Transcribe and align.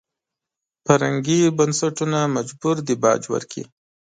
فرهنګي 0.85 1.39
بنسټونه 1.57 2.19
مجبور 2.35 2.75
دي 2.87 2.95
باج 3.03 3.21
ورکړي. 3.33 3.63